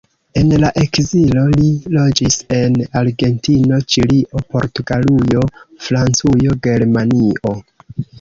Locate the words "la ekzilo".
0.61-1.41